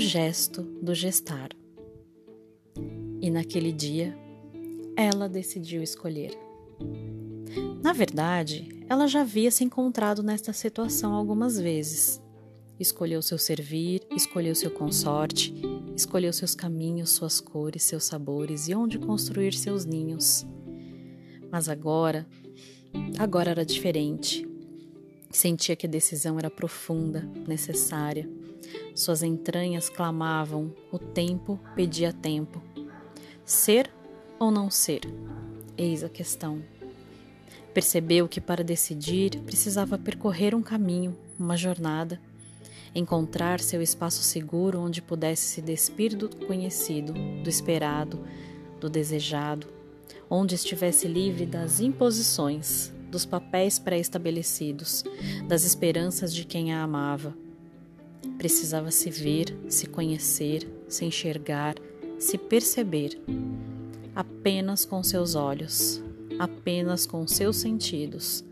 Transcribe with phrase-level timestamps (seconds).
[0.00, 1.50] gesto do gestar.
[3.20, 4.16] E naquele dia,
[4.96, 6.36] ela decidiu escolher.
[7.82, 12.20] Na verdade, ela já havia se encontrado nesta situação algumas vezes.
[12.78, 15.54] Escolheu seu servir, escolheu seu consorte,
[15.96, 20.46] escolheu seus caminhos, suas cores, seus sabores e onde construir seus ninhos.
[21.50, 22.26] Mas agora,
[23.18, 24.46] agora era diferente.
[25.30, 28.28] Sentia que a decisão era profunda, necessária.
[28.94, 32.62] Suas entranhas clamavam, o tempo pedia tempo.
[33.44, 33.90] Ser
[34.38, 35.02] ou não ser?
[35.76, 36.62] Eis a questão.
[37.72, 42.20] Percebeu que para decidir precisava percorrer um caminho, uma jornada,
[42.94, 48.24] encontrar seu espaço seguro onde pudesse se despir do conhecido, do esperado,
[48.80, 49.66] do desejado,
[50.30, 55.04] onde estivesse livre das imposições, dos papéis pré-estabelecidos,
[55.46, 57.36] das esperanças de quem a amava.
[58.38, 61.74] Precisava se ver, se conhecer, se enxergar,
[62.18, 63.20] se perceber,
[64.14, 66.02] apenas com seus olhos,
[66.38, 68.44] apenas com seus sentidos.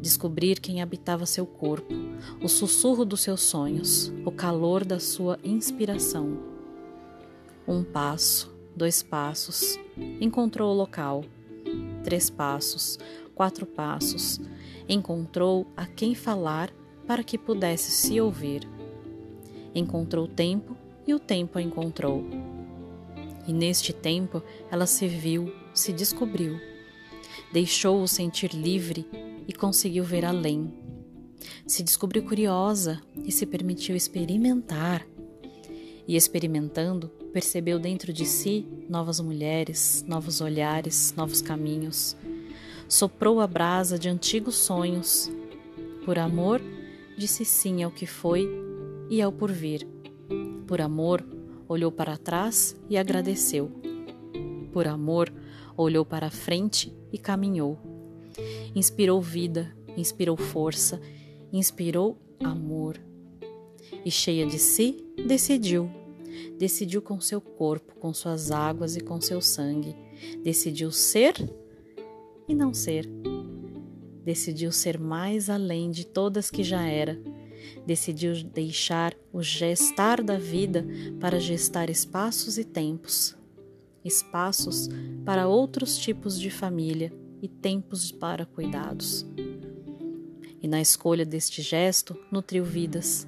[0.00, 1.94] Descobrir quem habitava seu corpo,
[2.42, 6.38] o sussurro dos seus sonhos, o calor da sua inspiração.
[7.66, 9.78] Um passo, dois passos,
[10.20, 11.24] encontrou o local.
[12.02, 12.98] Três passos,
[13.34, 14.40] quatro passos,
[14.88, 16.72] encontrou a quem falar
[17.12, 18.66] para que pudesse se ouvir.
[19.74, 20.74] Encontrou tempo
[21.06, 22.24] e o tempo a encontrou.
[23.46, 26.58] E neste tempo ela se viu, se descobriu
[27.52, 29.06] Deixou-o sentir livre
[29.46, 30.72] e conseguiu ver além.
[31.66, 35.06] Se descobriu curiosa e se permitiu experimentar.
[36.08, 42.16] E experimentando, percebeu dentro de si novas mulheres, novos olhares, novos caminhos.
[42.88, 45.30] Soprou a brasa de antigos sonhos.
[46.06, 46.60] Por amor,
[47.16, 48.48] disse sim ao que foi
[49.10, 49.86] e ao porvir.
[50.66, 51.24] Por amor,
[51.68, 53.70] olhou para trás e agradeceu.
[54.72, 55.32] Por amor,
[55.76, 57.78] olhou para a frente e caminhou.
[58.74, 61.00] Inspirou vida, inspirou força,
[61.52, 62.98] inspirou amor.
[64.04, 65.90] E cheia de si, decidiu.
[66.58, 69.94] Decidiu com seu corpo, com suas águas e com seu sangue.
[70.42, 71.34] Decidiu ser
[72.48, 73.08] e não ser.
[74.24, 77.20] Decidiu ser mais além de todas que já era.
[77.86, 80.86] Decidiu deixar o gestar da vida
[81.20, 83.36] para gestar espaços e tempos
[84.04, 84.88] espaços
[85.24, 89.26] para outros tipos de família e tempos para cuidados.
[90.60, 93.26] E na escolha deste gesto, nutriu vidas,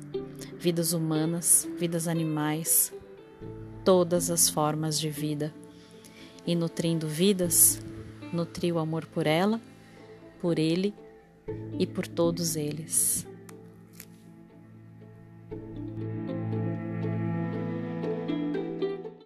[0.57, 2.93] vidas humanas, vidas animais,
[3.85, 5.53] todas as formas de vida.
[6.47, 7.81] E nutrindo vidas,
[8.33, 9.61] nutriu amor por ela,
[10.41, 10.95] por ele
[11.79, 13.27] e por todos eles.